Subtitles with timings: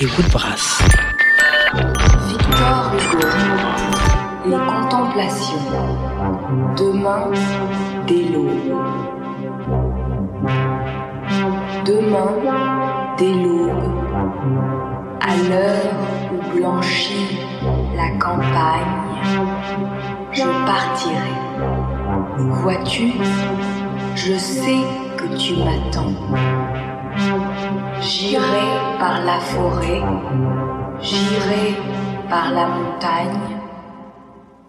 [0.00, 0.82] et Woodbrass.
[2.28, 3.28] Victor Hugo,
[4.46, 5.56] Les Contemplations,
[6.76, 7.30] Demain
[8.06, 8.78] dès l'aube.
[11.84, 12.32] Demain
[13.18, 13.92] dès l'aube,
[15.20, 15.94] à l'heure
[16.32, 17.38] où blanchit
[17.94, 18.96] la campagne,
[20.32, 21.36] je partirai.
[22.38, 23.12] Vois-tu,
[24.14, 24.80] je sais
[25.18, 26.14] que tu m'attends.
[28.00, 30.02] J'irai par la forêt,
[31.00, 31.76] j'irai
[32.28, 33.56] par la montagne,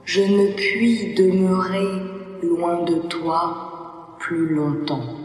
[0.04, 1.88] je ne puis demeurer
[2.44, 5.21] loin de toi plus longtemps.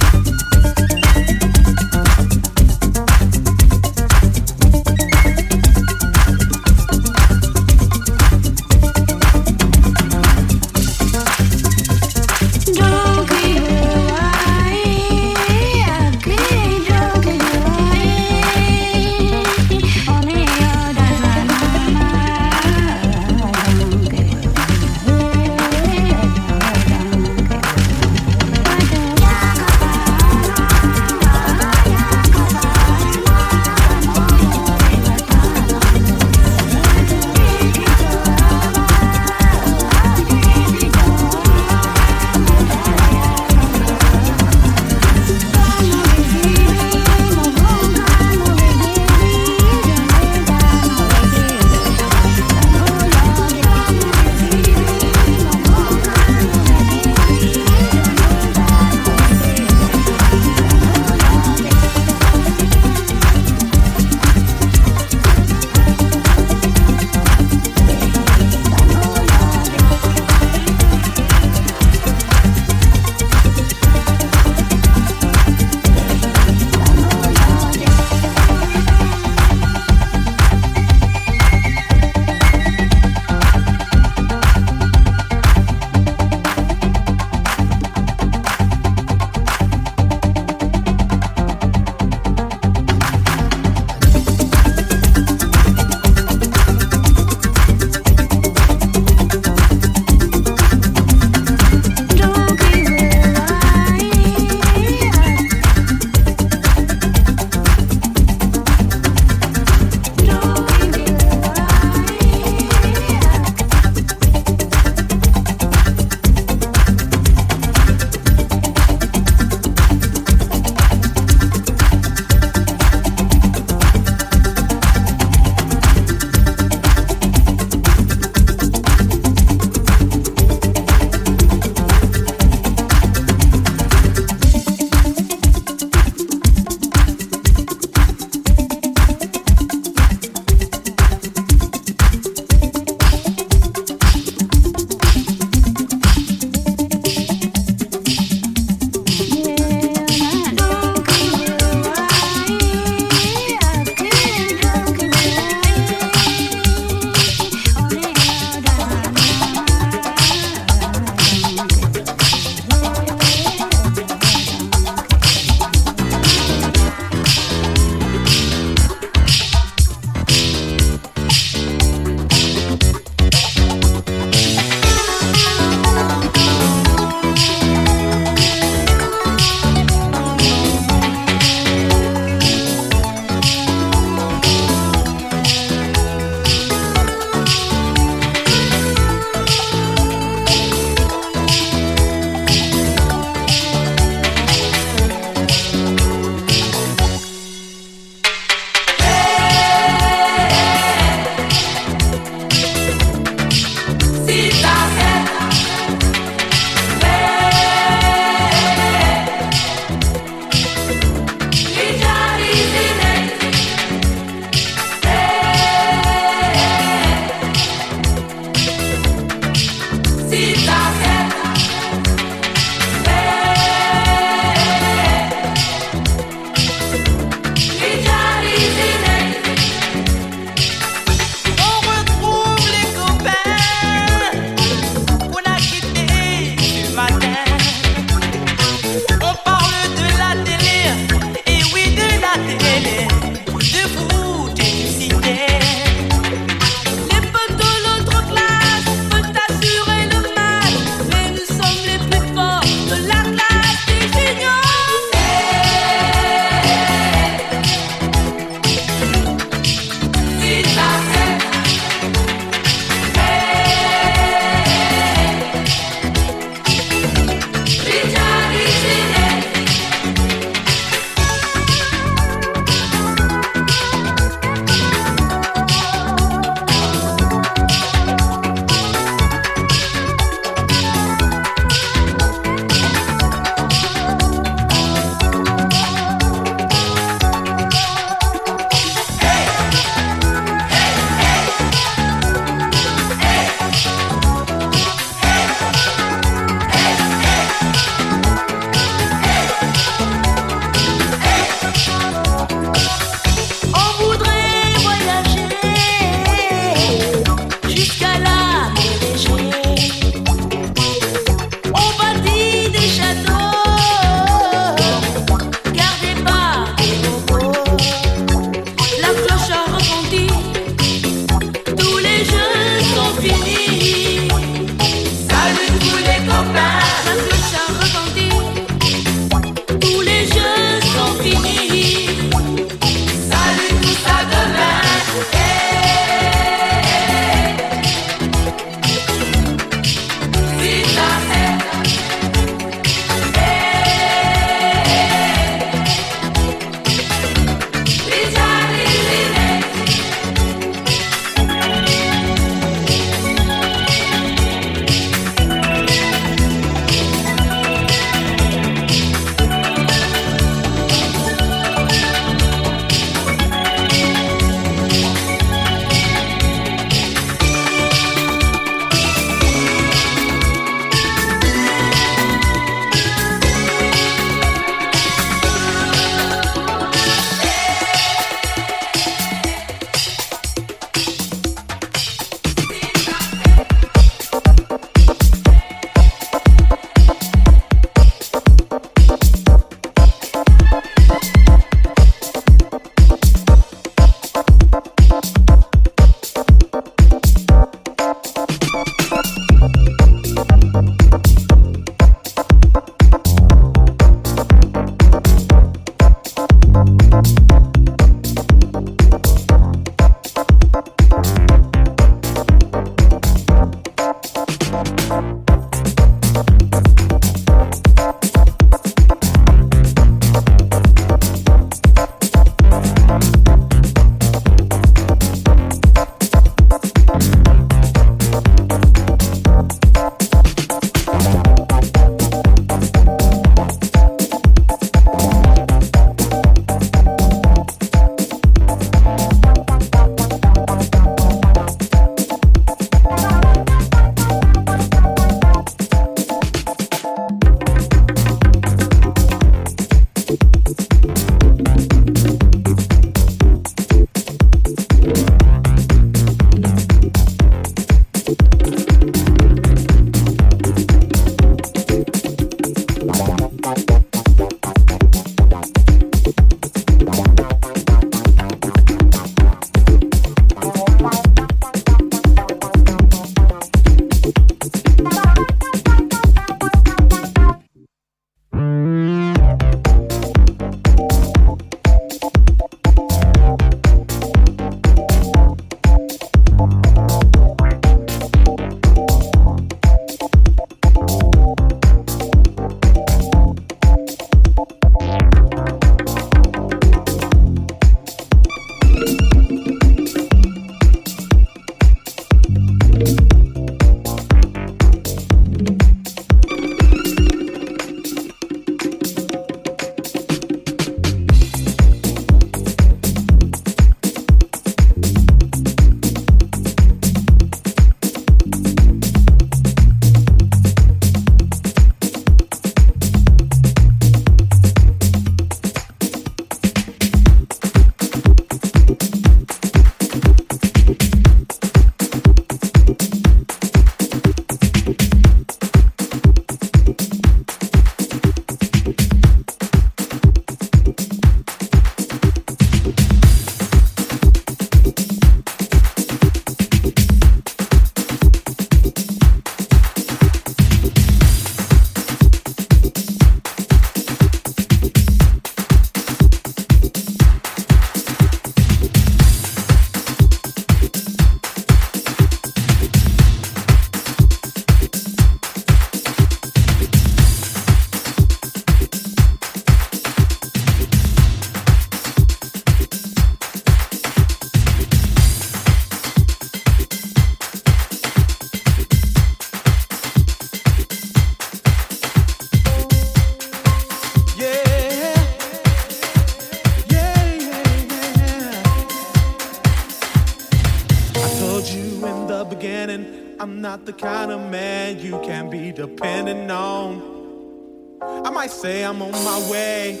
[598.42, 600.00] I say I'm on my way.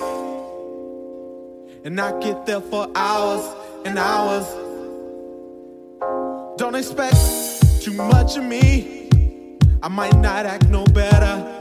[1.84, 3.48] And I get there for hours
[3.84, 4.48] and hours.
[6.58, 7.14] Don't expect
[7.82, 9.08] too much of me.
[9.80, 11.56] I might not act no better.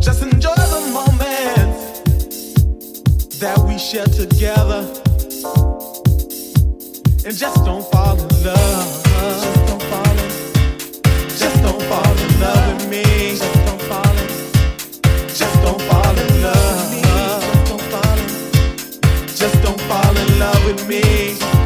[0.00, 1.80] Just enjoy the moments
[3.38, 4.80] that we share together.
[7.24, 9.02] And just don't fall in love.
[9.04, 10.28] Just don't fall in,
[11.38, 13.57] just don't fall in love with me
[19.38, 21.57] just don't fall in love with me.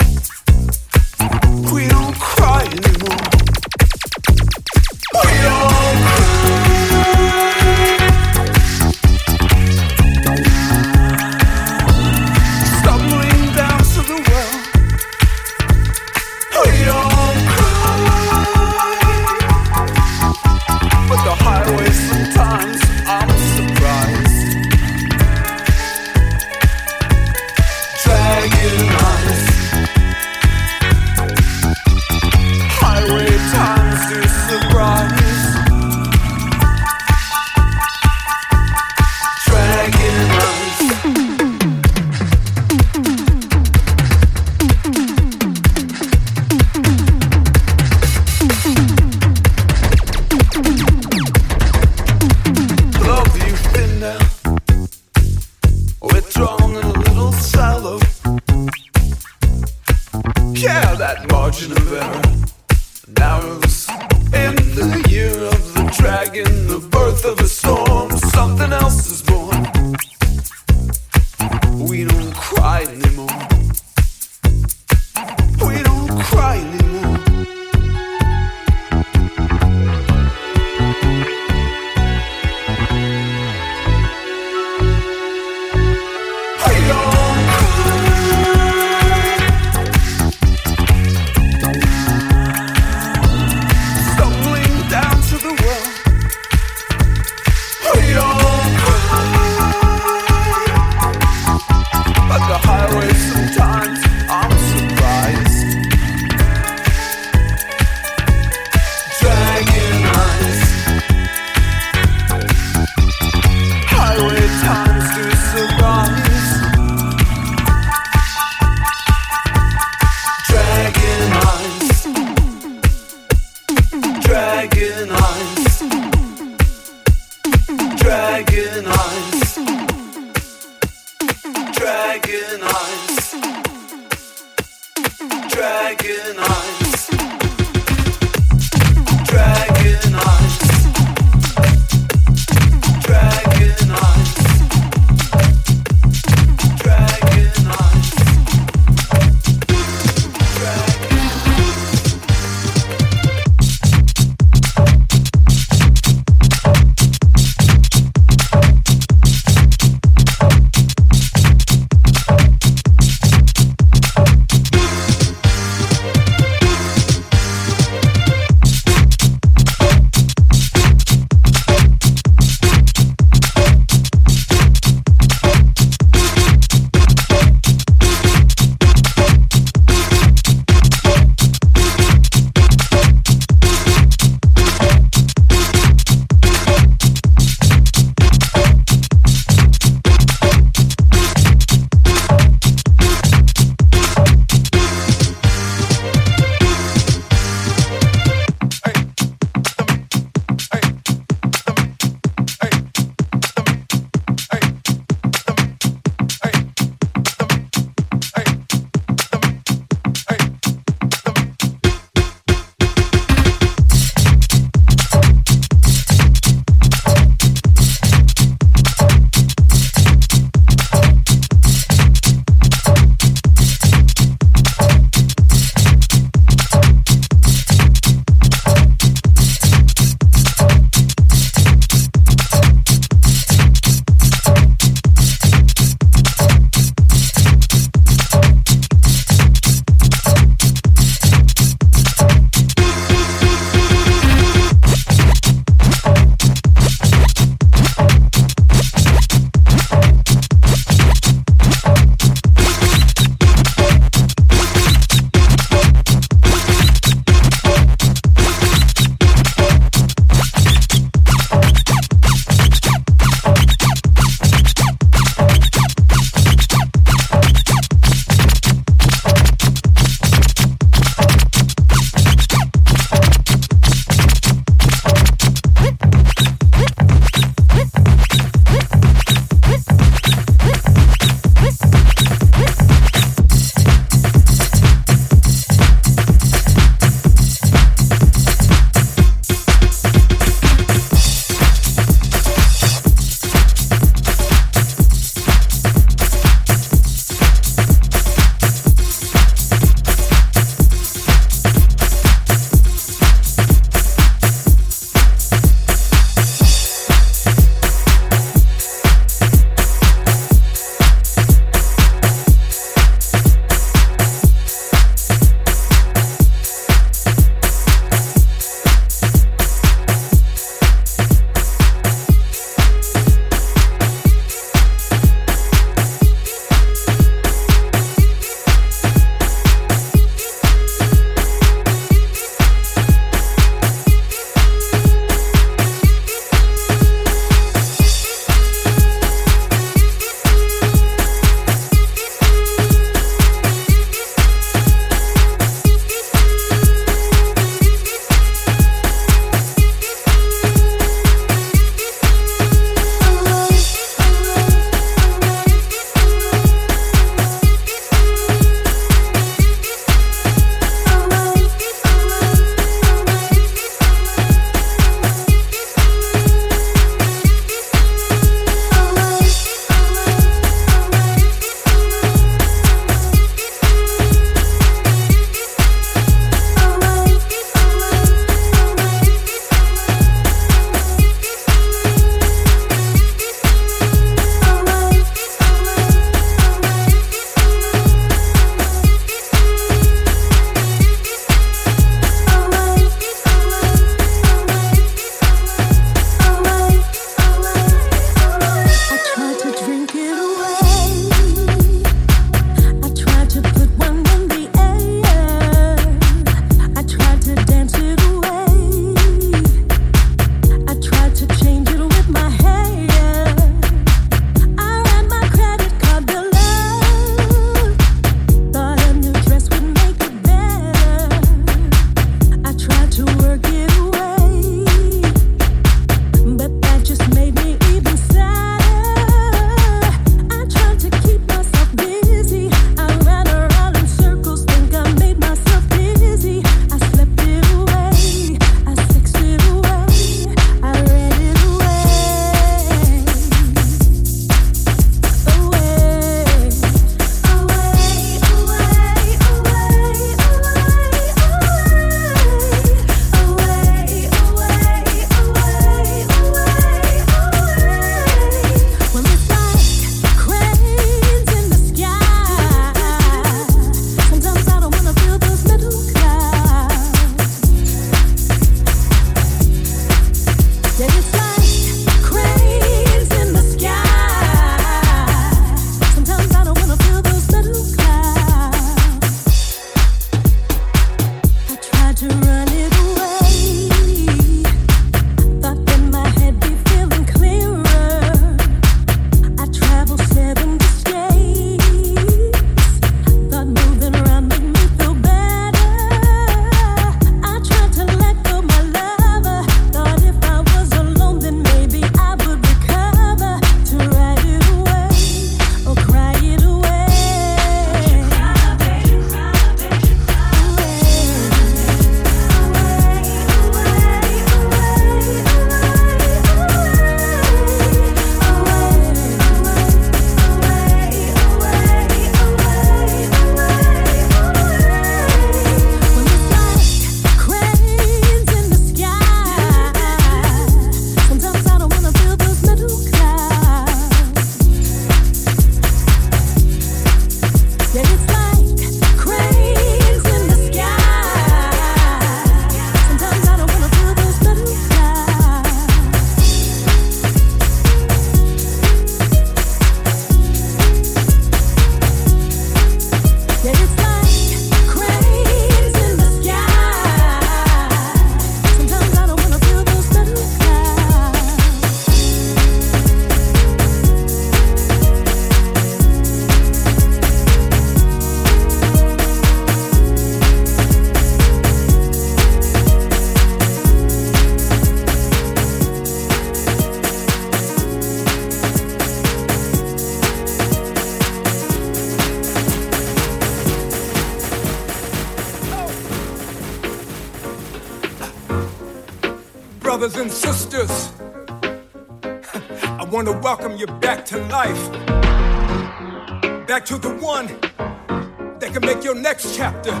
[599.60, 600.00] chapter,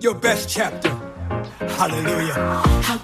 [0.00, 0.90] your best chapter.
[1.78, 2.34] Hallelujah.
[2.82, 2.98] How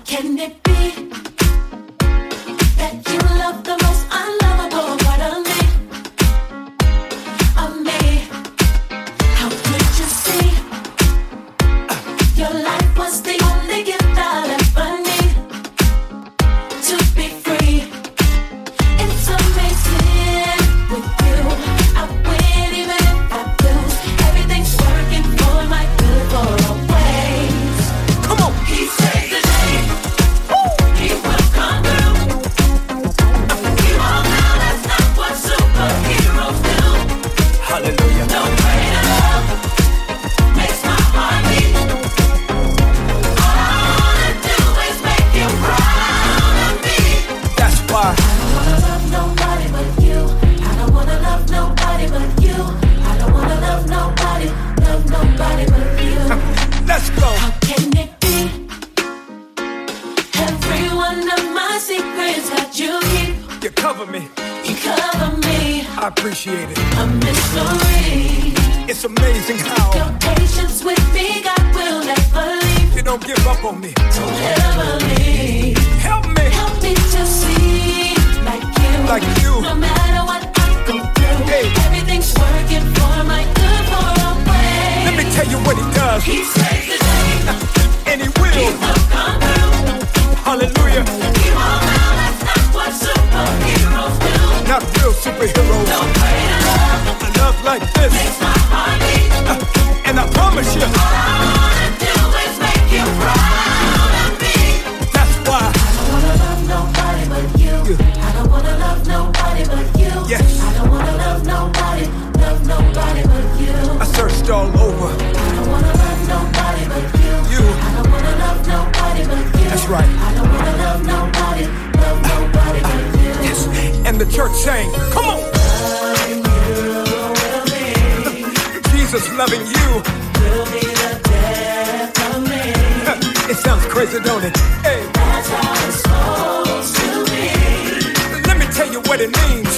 [138.48, 139.72] Let me tell you what it means.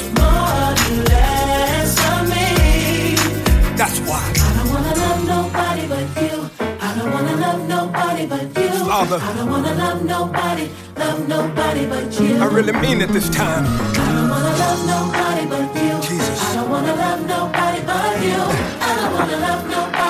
[3.77, 4.25] That's why.
[4.41, 6.51] I don't wanna love nobody but you.
[6.81, 8.71] I don't wanna love nobody but you.
[8.91, 9.07] I
[9.37, 12.37] don't wanna love nobody, love nobody but you.
[12.37, 13.67] I really mean it this time.
[13.67, 16.01] I don't wanna love nobody but you.
[16.09, 16.41] Jesus.
[16.43, 18.41] I don't wanna love nobody but you.
[18.81, 20.10] I don't wanna love nobody.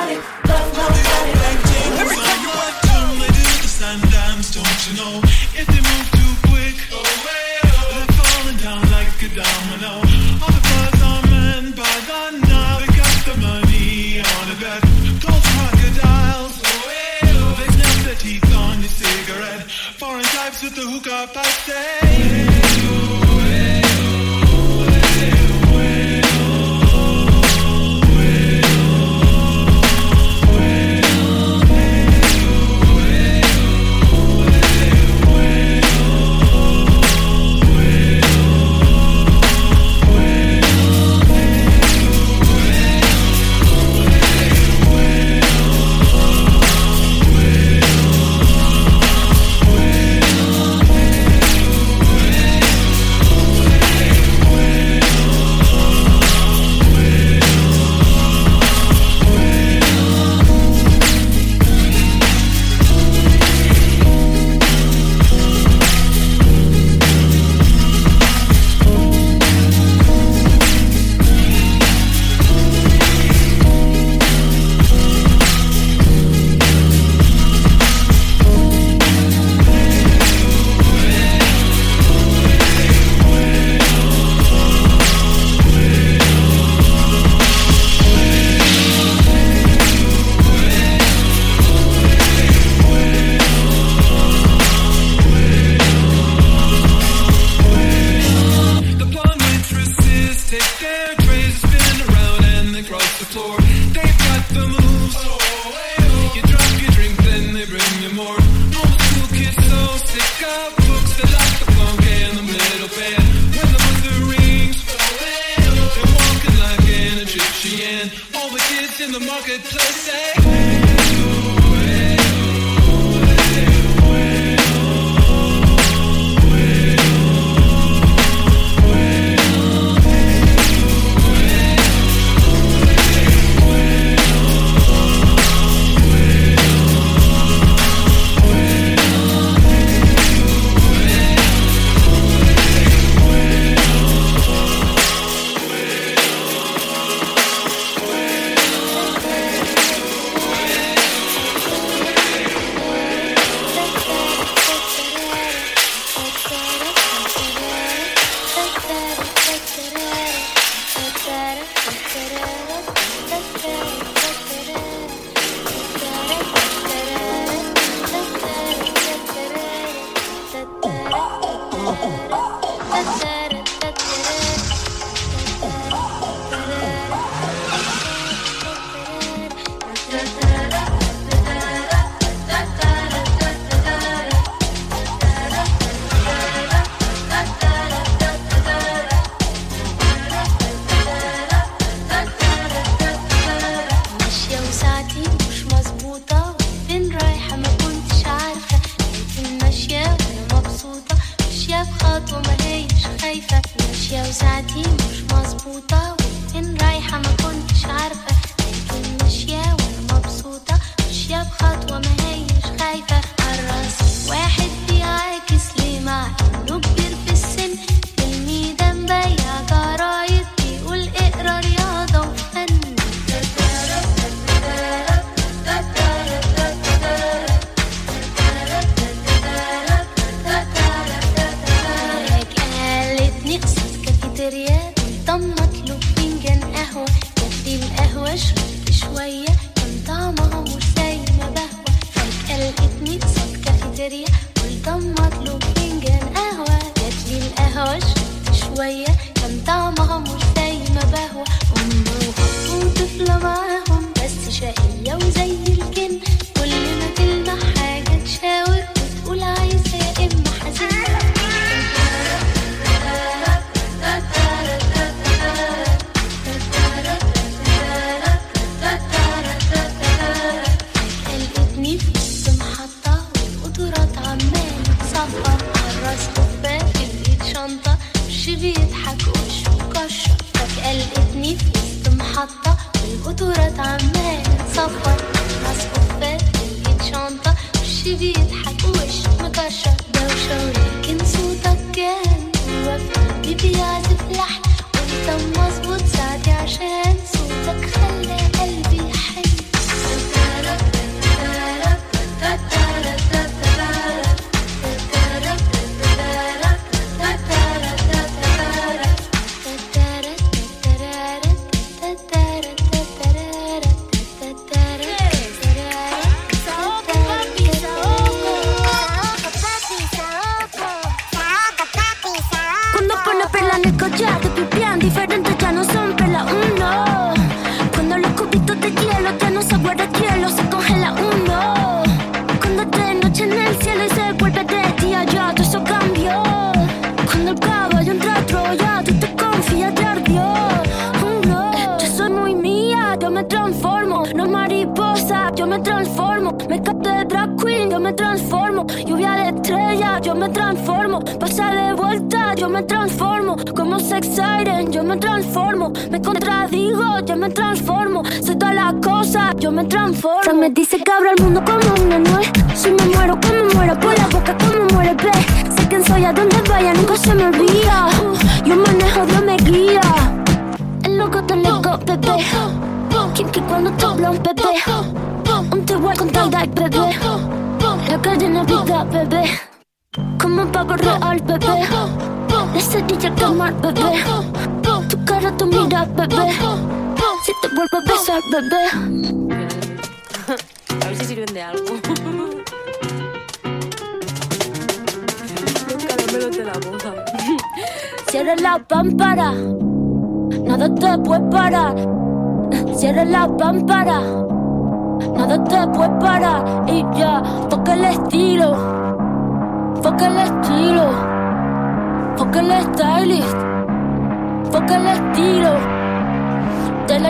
[204.11, 206.10] jau zadį už mūsų būtų.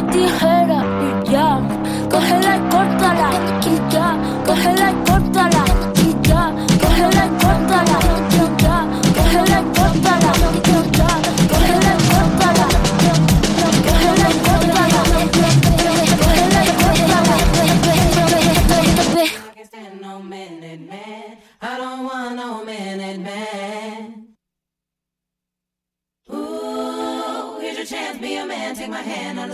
[0.03, 1.61] tijera y ya.
[2.11, 3.31] Cógela y córtala,
[3.67, 4.17] y ya.
[4.47, 5.60] Cógela y córtala.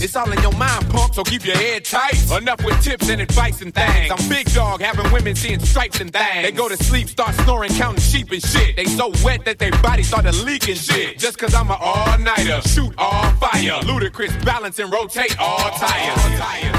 [0.00, 2.14] It's all in your mind, punk, so keep your head tight.
[2.30, 4.10] Enough with tips and advice and things.
[4.10, 6.42] I'm big dog, having women seeing stripes and things.
[6.42, 8.76] They go to sleep, start snoring, counting sheep and shit.
[8.76, 11.18] They so wet that their bodies started leaking shit.
[11.18, 13.80] Just cause I'm an all-nighter, shoot all fire.
[13.82, 16.18] Ludacris balance and rotate all tires.
[16.18, 16.77] All tires.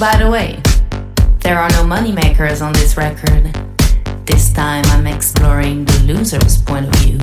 [0.00, 0.58] by the way,
[1.40, 3.54] there are no moneymakers on this record.
[4.24, 7.18] This time I'm exploring the loser's point of view.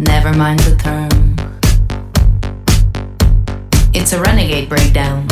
[0.00, 1.36] Never mind the term.
[3.94, 5.28] It's a renegade breakdown.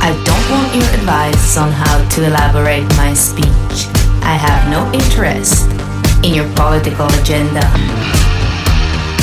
[0.00, 3.91] I don't want your advice on how to elaborate my speech.
[4.24, 5.66] I have no interest
[6.24, 7.62] in your political agenda.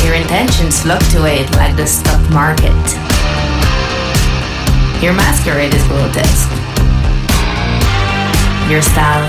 [0.04, 2.76] Your intentions fluctuate like the stock market.
[5.02, 6.52] Your masquerade is grotesque.
[8.70, 9.28] Your style,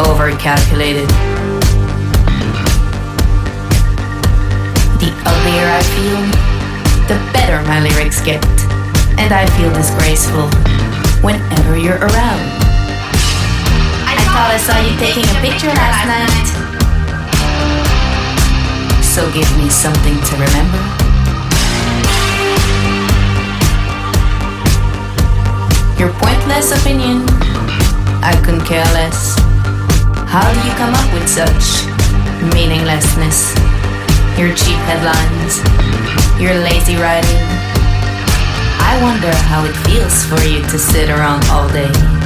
[0.00, 1.08] overcalculated.
[4.98, 6.20] The uglier I feel,
[7.06, 8.44] the better my lyrics get.
[9.18, 10.48] And I feel disgraceful
[11.22, 12.67] whenever you're around.
[14.38, 16.48] I thought I saw you taking a picture last night.
[19.02, 20.78] So give me something to remember.
[25.98, 27.26] Your pointless opinion,
[28.22, 29.34] I couldn't care less.
[30.30, 31.90] How do you come up with such
[32.54, 33.58] meaninglessness?
[34.38, 35.58] Your cheap headlines,
[36.38, 37.42] your lazy writing.
[38.86, 42.17] I wonder how it feels for you to sit around all day.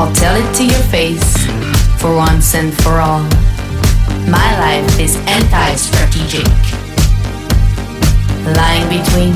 [0.00, 1.44] I'll tell it to your face
[2.00, 3.24] for once and for all.
[4.30, 6.46] My life is anti strategic,
[8.54, 9.34] lying between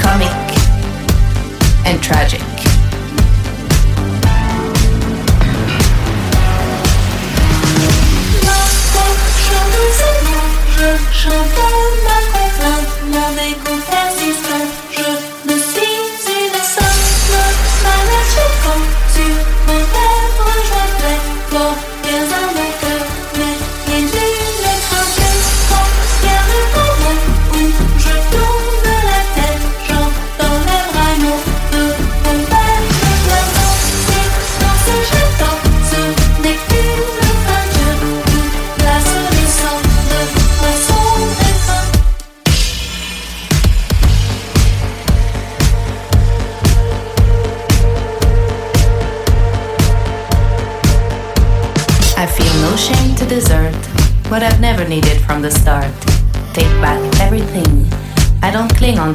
[0.00, 0.32] comic
[1.84, 2.40] and tragic.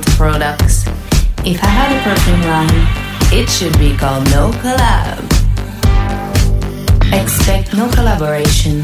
[0.02, 0.88] Products.
[1.46, 2.88] If I had a perfume line,
[3.32, 5.22] it should be called No Collab.
[7.14, 8.82] Expect no collaboration.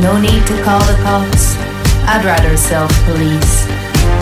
[0.00, 1.56] No need to call the cops.
[2.08, 3.66] I'd rather self police.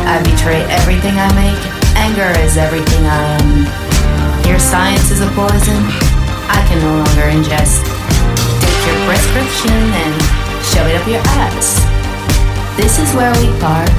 [0.09, 1.63] I betray everything I make.
[1.95, 4.49] Anger is everything I am.
[4.49, 5.83] Your science is a poison
[6.51, 7.85] I can no longer ingest.
[8.65, 10.28] Take your prescription and
[10.74, 11.81] shove it up your ass.
[12.77, 13.90] This is where we part,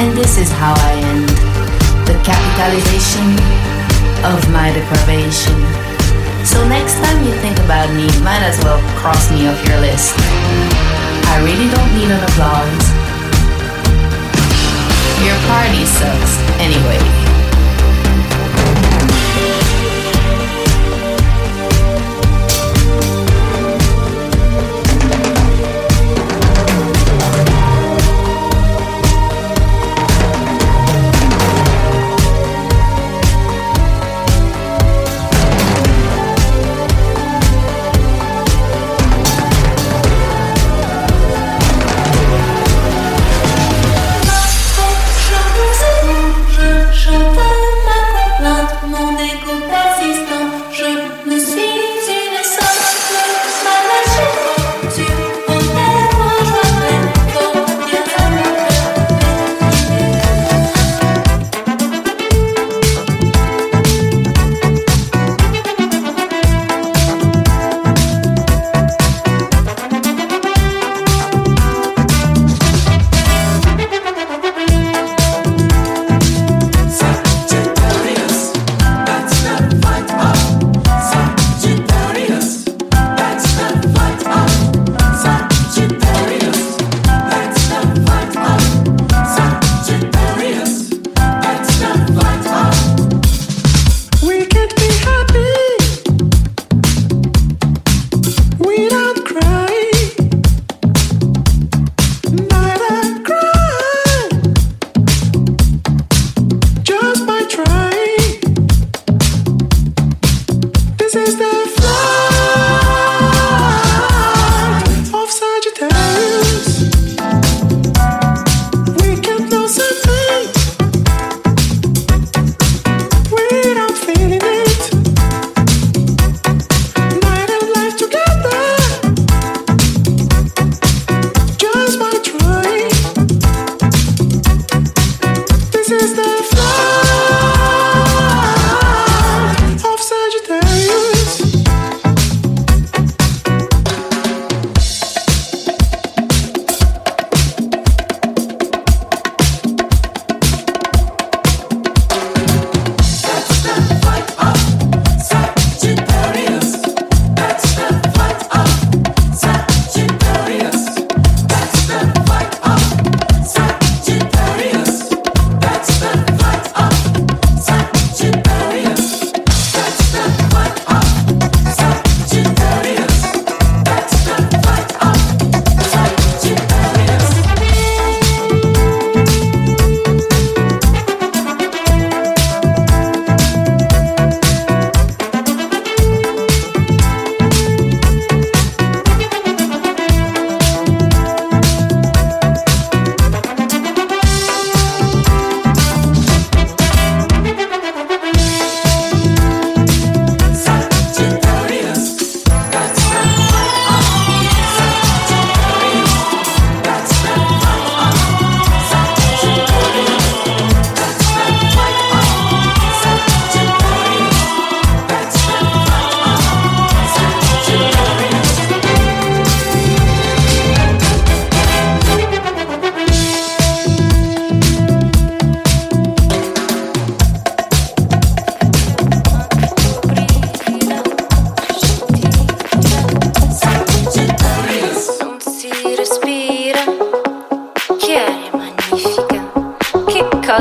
[0.00, 1.30] and this is how I end.
[2.08, 3.38] The capitalization
[4.24, 5.56] of my deprivation.
[6.44, 10.16] So next time you think about me, might as well cross me off your list.
[11.30, 12.49] I really don't need an applause.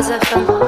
[0.02, 0.59] 在分。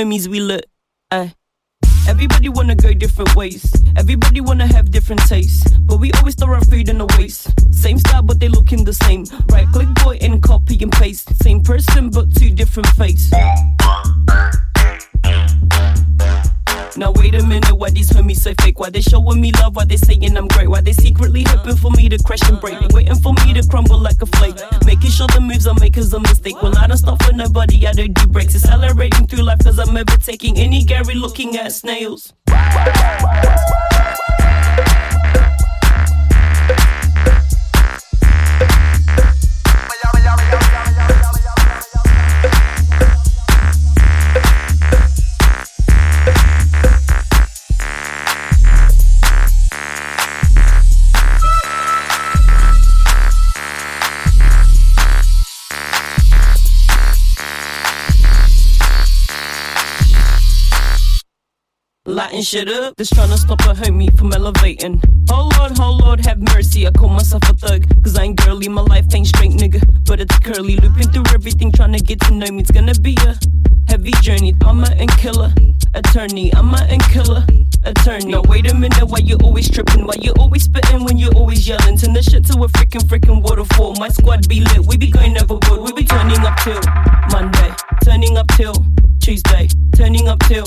[0.00, 0.69] Homies, we look.
[62.40, 65.02] Lighting shit up, just trying to stop a homie from elevating.
[65.30, 66.86] Oh lord, oh lord, have mercy.
[66.86, 69.84] I call myself a thug, cause I ain't girly, my life ain't straight, nigga.
[70.06, 72.62] But it's curly, looping through everything, trying to get to know me.
[72.62, 73.36] It's gonna be a
[73.88, 74.54] heavy journey.
[74.62, 75.52] I'm a and killer,
[75.92, 76.50] attorney.
[76.54, 77.44] I'm a and killer,
[77.84, 78.32] attorney.
[78.32, 80.06] Now wait a minute, why you always tripping?
[80.06, 81.98] Why you always spitting when you always yelling?
[81.98, 83.96] Turn the shit to a freaking freaking waterfall.
[83.96, 85.82] My squad be lit, we be going overboard.
[85.82, 86.80] We be turning up till
[87.32, 88.74] Monday, turning up till
[89.20, 90.64] Tuesday, turning up till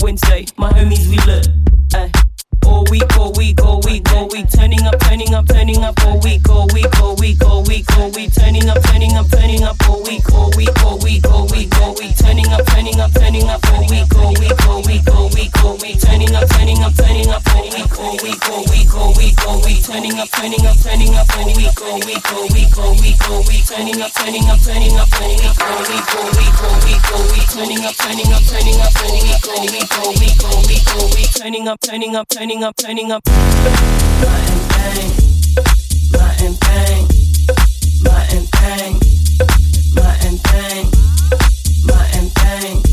[0.00, 0.46] Wednesday.
[0.56, 1.48] My homies we lit,
[1.94, 2.10] ay.
[2.66, 6.18] All week, all week, all week, all week, turning up, turning up, turning up, all
[6.20, 9.76] week, all week, all week, all week, all week, turning up, turning up, turning up,
[9.88, 13.48] all week, all week, all week, all week, all week, turning up, turning up, turning
[13.48, 16.48] up, all week, all week, all week, all week, all week, turning up,
[16.86, 20.28] up, turning up, all week, all week, all week, all week, all week, turning up,
[20.30, 24.00] turning up, turning up, all week, all week, all week, all week, all week, turning
[24.02, 27.48] up, turning up, turning up, all week, all week, all week, all week, all week,
[27.50, 31.08] turning up, turning up, turning up, all week, all week, all week, all week, all
[31.10, 33.22] week, turning up, turning up, turning up, turning up.
[33.26, 35.10] And bang,
[36.44, 37.06] and bang,
[38.30, 38.94] and bang,
[39.94, 40.90] my bang,
[41.84, 42.85] my bang,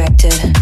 [0.00, 0.59] directed.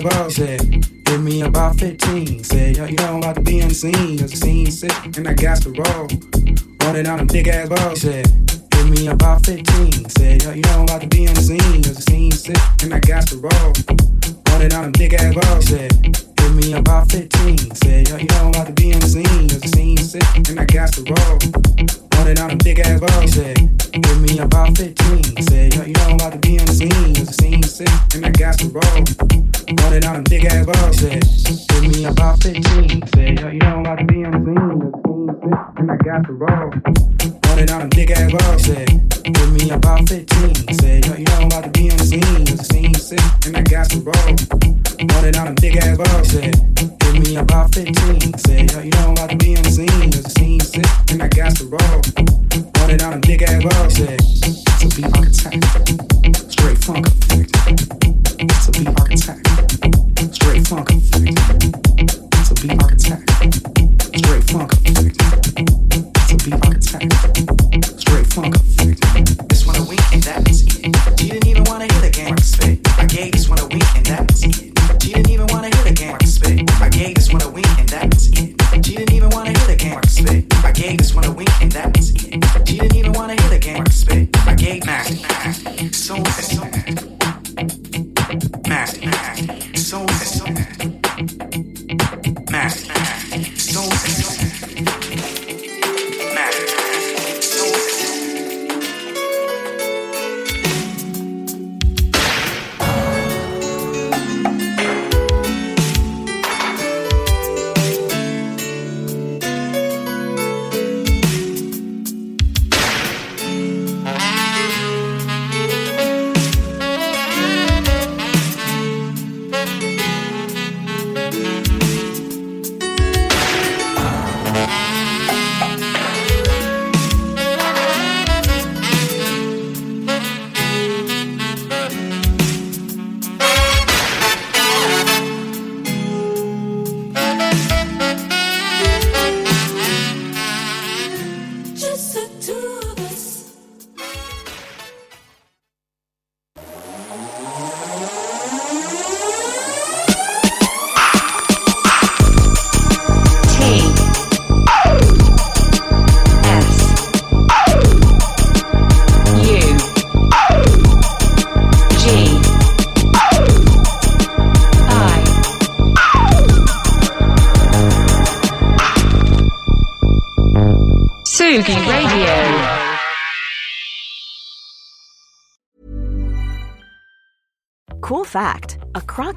[0.00, 2.44] that girl said, give me about 15.
[2.44, 5.34] Said, yo, you know I'm about to be unseen, cause the scene's sick, and I
[5.34, 6.08] got to roll.
[6.82, 8.26] Running out them big ass balls, said,
[8.70, 9.75] give me about 15.